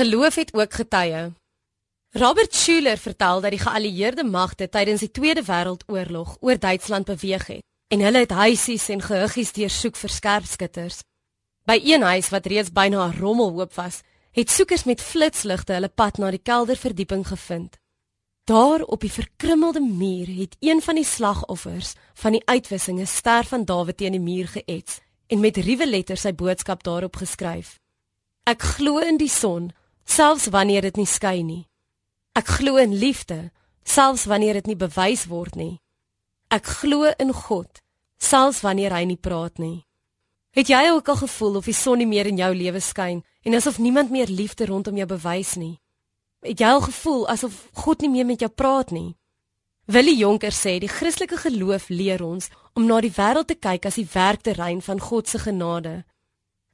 [0.00, 1.32] Geloof het ook getuie.
[2.10, 7.64] Robert Schuller vertel dat die geallieerde magte tydens die Tweede Wêreldoorlog oor Duitsland beweeg het
[7.92, 11.02] en hulle het huisies en gehuggies deursoek vir skerpskutters.
[11.68, 14.00] By een huis wat reeds byna 'n rommelhoop was,
[14.30, 17.76] het soekers met flitsligte hulle pad na die kelderverdieping gevind.
[18.44, 23.64] Daar op die verkrummelde muur het een van die slagoffers van die uitwissinge ster van
[23.64, 27.78] Dawid teen die muur geets en met ruwe letters sy boodskap daarop geskryf.
[28.44, 29.72] Ek glo in die son,
[30.10, 31.64] selfs wanneer dit nie skyn nie.
[32.34, 33.50] Ek glo in liefde,
[33.84, 35.80] selfs wanneer dit nie bewys word nie.
[36.50, 37.82] Ek glo in God,
[38.18, 39.84] selfs wanneer hy nie praat nie.
[40.50, 43.54] Het jy ook al gevoel of die son nie meer in jou lewe skyn en
[43.54, 45.78] asof niemand meer liefde rondom jou bewys nie?
[46.42, 49.14] Het jy al gevoel asof God nie meer met jou praat nie?
[49.90, 53.98] Willie Jonker sê die Christelike geloof leer ons om na die wêreld te kyk as
[53.98, 56.02] die werkterrein van God se genade.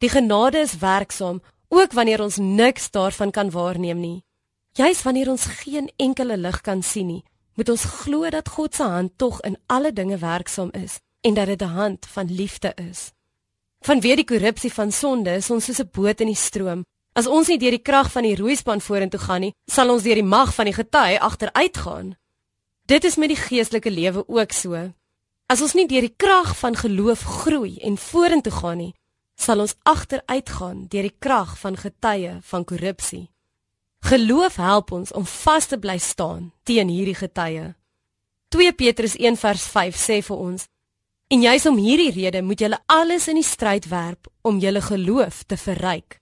[0.00, 1.40] Die genade is werksaam
[1.72, 4.24] ook wanneer ons niks daarvan kan waarneem nie.
[4.72, 7.24] Juis wanneer ons geen enkele lig kan sien nie,
[7.56, 11.46] moet ons glo dat God se hand tog in alle dinge werksaam is en dat
[11.46, 13.12] dit 'n hand van liefde is.
[13.80, 16.84] Vanweer die korrupsie van sonde is ons soos 'n boot in die stroom.
[17.12, 20.14] As ons nie deur die krag van die roeispan vorentoe gaan nie, sal ons deur
[20.14, 22.16] die mag van die gety agteruit gaan.
[22.86, 24.92] Dit is met die geestelike lewe ook so.
[25.46, 28.94] As ons nie deur die krag van geloof groei en vorentoe gaan nie,
[29.42, 33.28] sal ons agteruitgaan deur die krag van getuie van korrupsie.
[34.02, 37.74] Geloof help ons om vas te bly staan teen hierdie getuie.
[38.52, 40.66] 2 Petrus 1 vers 5 sê vir ons:
[41.32, 45.44] En juis om hierdie rede moet julle alles in die stryd werp om julle geloof
[45.46, 46.18] te verryk.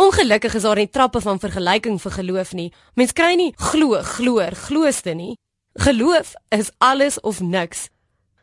[0.00, 2.70] Ongelukkig is daar nie trappe van vergelyking vir geloof nie.
[2.94, 5.34] Mens kry nie glo, gloor, glooste nie.
[5.76, 7.88] Geloof is alles of niks.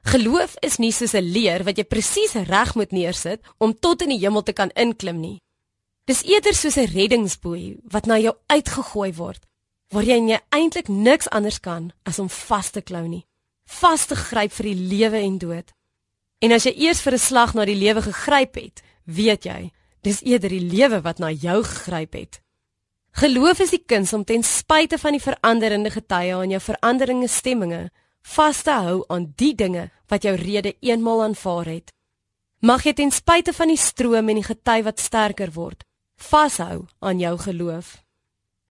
[0.07, 4.09] Geloof is nie soos 'n leer wat jy presies reg moet neersit om tot in
[4.09, 5.41] die hemel te kan inklim nie.
[6.05, 9.43] Dis eerder soos 'n reddingsboei wat na jou uitgegooi word,
[9.91, 13.25] waar jy en jy eintlik niks anders kan as om vas te klou nie,
[13.65, 15.71] vas te gryp vir die lewe en dood.
[16.39, 19.71] En as jy eers vir 'n slag na die lewe gegryp het, weet jy,
[20.03, 22.41] dis eerder die lewe wat na jou gegryp het.
[23.11, 27.91] Geloof is die kuns om ten spyte van die veranderende getye aan jou veranderinge stemminge
[28.35, 31.91] vas te hou aan die dinge wat jou rede eenmal aanvaar het.
[32.59, 35.83] Mag jy ten spyte van die stroom en die gety wat sterker word,
[36.17, 38.06] vashou aan jou geloof.